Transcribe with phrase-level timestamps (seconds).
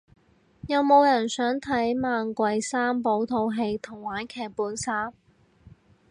[0.67, 5.13] 有冇人想睇猛鬼三寶套戲同玩劇本殺